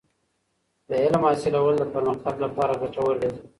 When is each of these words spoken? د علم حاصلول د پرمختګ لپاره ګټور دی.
د 0.87 0.89
علم 1.01 1.21
حاصلول 1.29 1.73
د 1.79 1.83
پرمختګ 1.93 2.35
لپاره 2.45 2.79
ګټور 2.81 3.15
دی. 3.21 3.31